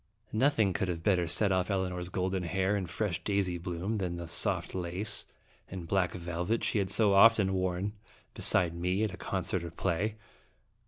Nothing 0.33 0.73
could 0.73 0.87
have 0.87 1.03
better 1.03 1.27
set 1.27 1.51
off 1.51 1.69
Elinor's 1.69 2.09
golden 2.09 2.41
hair 2.41 2.75
and 2.75 2.89
fresh. 2.89 3.23
daisy 3.23 3.59
bloom 3.59 3.99
than 3.99 4.15
the 4.15 4.27
soft 4.27 4.73
laces 4.73 5.27
and 5.69 5.87
black 5.87 6.13
velvet 6.13 6.63
she 6.63 6.79
had 6.79 6.89
so 6.89 7.13
often 7.13 7.53
worn 7.53 7.93
beside 8.33 8.73
me 8.73 9.03
at 9.03 9.19
concert 9.19 9.63
or 9.63 9.69
play. 9.69 10.15